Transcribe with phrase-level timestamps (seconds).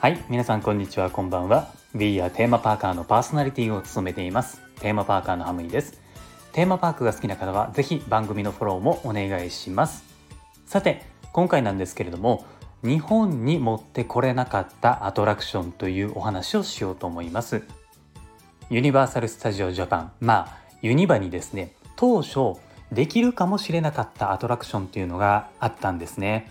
[0.00, 1.72] はい皆さんこんにちはこんばんは。
[1.94, 4.60] We are テーマパーカーのパーソナリティを務めています。
[4.80, 6.00] テーマパーカーのハムイです。
[6.52, 10.04] テーマパークが好きな方はぜひ番組のフォローもお願いします。
[10.66, 11.02] さて
[11.32, 12.46] 今回なんですけれども
[12.84, 17.64] 日本に持ってこれなかったアトラクションというお話をしようと思います。
[18.70, 22.54] ユニバーサル・スタジオ・ジャパンまあユニバにですね当初
[22.92, 26.50] できるかもしれなかったアトラクションっていうのがあったんですね。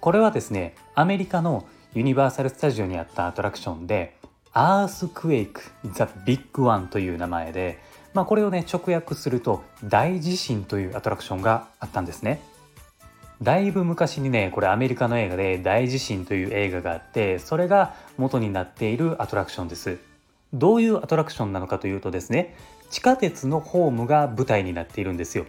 [0.00, 4.16] これはですねアメリカのユニバーサル・スタジオにあったアトラクションで
[4.52, 5.62] アースクエイク・
[5.92, 7.78] ザ・ビッグ・ワンという名前で、
[8.14, 12.40] まあ、これをね直訳すると大地震というアトラクションがあったんですね。
[13.42, 19.98] だいぶ昔にねこれアメリカの映画で大地震という映画があってそれが元になっているアトラクションです。
[20.52, 22.56] どういうアトラクションなのかというとですね
[22.90, 25.46] 地下鉄のホームが舞台になっているんですよ。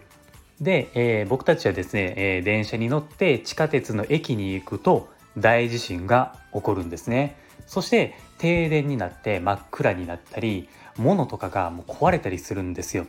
[0.62, 7.36] で、えー、僕たちはですね、えー、電車に乗って地下鉄の駅に行くと大地震が起こるんですね。
[7.66, 13.06] そして停電になって真っ暗になったり物とかがもう壊れたりするんですよ。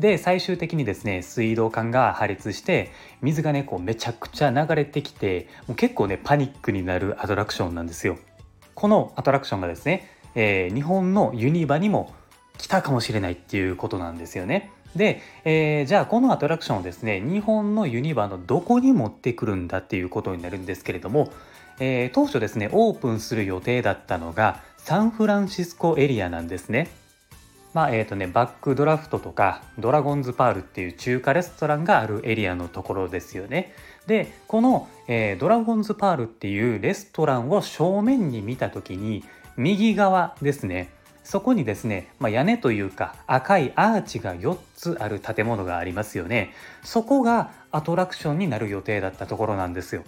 [0.00, 8.18] で最終的にですね水道管が破裂して水がねこうめちゃくちゃ流れてきてもう結構ねパニックになるアトラクションなんですよ。
[8.74, 12.12] このアトラクションがですね、えー、日本のユニバにも
[12.58, 14.72] 来たかもしれないっていうことなんですよね。
[14.96, 21.30] で、えー、じゃあこのアトラクションをですね日本のユニバのどこに持ってくるんだっていうことになるんですけれども、
[21.78, 26.88] えー、当初ですねオープンする予定だったのがサンフランシスコエリアなんですね。
[27.74, 33.74] まあえーとね、バックドラフトとかドラゴンズパールっていう中華レストランがあるエリアのところですよね。
[34.06, 39.22] でこの、えー、ドラゴンズパールっていうレストランを正面に見た時に
[39.58, 40.90] 右側ですね
[41.28, 46.54] そこにですね、まあ、屋根というか赤いアーチが4つある建物がありますよね。
[46.82, 50.04] そこがアトラクションになる予定だったところなんですよ。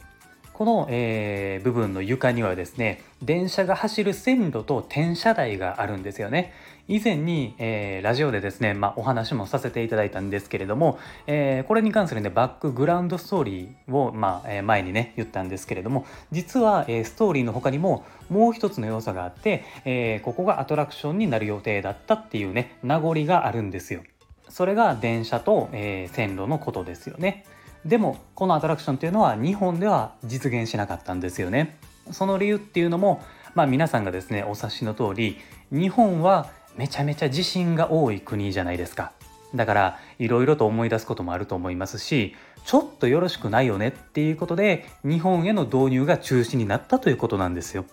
[0.61, 6.53] この、えー、部分の床にはですね電車が走る線路と転車台があるんですよね。
[6.87, 24.03] 以前に、えー、ラジオでですね、まあ、お話もさせていただいたんですけれども、えー、これに関するねバックグラウンドストーリーを、まあえ前にね言ったんですけれども実は、えストーリーの他にももう一つの要素があって、えここがアトラクションになる予定だったっていうね名残があるんですよ。
[24.51, 27.47] それが電車と、え線路のことですよね。
[27.85, 31.79] でもこのアトラクションっていうのは日本では実現しなかったんですよね。
[32.11, 33.23] その理由っていうのも
[33.55, 35.39] まあ皆さんがですねお察しの通り
[35.71, 39.13] 日本はめちゃめちゃ地震が多い国じゃないですか。
[39.55, 47.85] だからいろいろと思い出すこともあると思いますしちょっとよろしくないよねっていうことで日本への導入が中止になったということなんですよ。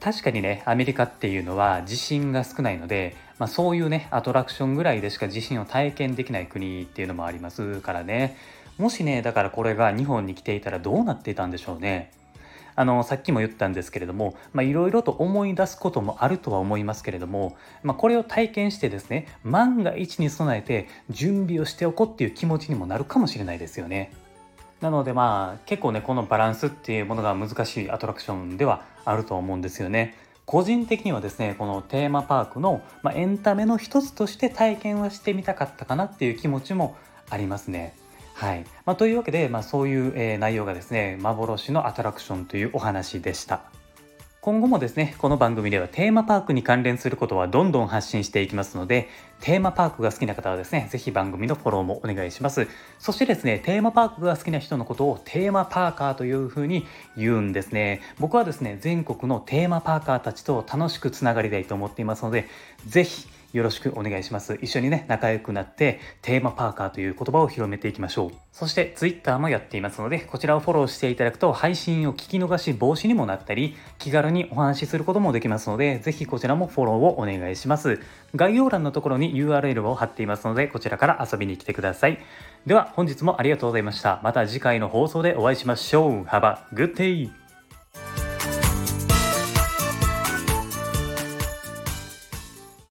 [0.00, 8.36] 確かにねアメリカっていうのは地震が少ないので、まあ、そういうねアトラクションぐらいでしか地震を体験できない国っていうのもありますからね。
[8.82, 12.10] もしねだからこれが日本に来ていたらどうなっていたんでしょうね。
[12.74, 24.12] あのさっきも言ったんですけれどもいろいろと思い出すこともあるとは思いますけれども、まあ、これを体験してですね万が一に備えて準備をしておこうっていう気持ちにもなるかもしれないですよね。
[24.80, 30.16] なのでまあ結構ねこのバランスっていうものが難しいアトラクションではあると思うんですよね。
[30.46, 36.96] 個人的にはですねこのテーマパークの、まあ、エンタメの一つとして体験はしてみたかったかなっていう気持ちも
[37.30, 37.94] ありますね。
[38.42, 38.64] はい。
[38.84, 43.60] まあ、というわけで、まあ、そういう、えー、内容がですね幻のアトラクションというお話でした。
[44.40, 49.08] 今後もですねこの番組ではテーマパークに関連することはどんどん発信していきますので
[49.38, 52.66] テーマパークが好きな方はですね是非番組のフォローもお願いします。
[52.98, 56.84] そしてですねテーマパークが好きな人のことをテーマパーカーというふうに
[57.16, 58.00] 言うんですね。
[58.18, 62.48] 僕はですね全国のテーマパーカーたちと楽しくつながりたいと思っていますので
[62.88, 64.58] 是非よろしくお願いします。
[64.62, 68.30] 一緒にね、仲良くなってテーマパーカーという言葉を広めていきましょう。
[68.52, 78.00] そして Twitter もやっていますので、こちらをフォローしていただくと配信を聞き逃し防止にもなったり、気軽にお話しすることもできますので、ぜひこちらもフォローをお願いします。
[78.34, 82.18] 概要欄のところに URL を貼っていますので、こちらから遊びに来てください。
[82.66, 84.20] では本日もありがとうございました。
[84.22, 86.22] また次回の放送でお会いしましょう。
[86.24, 87.41] Have a good day!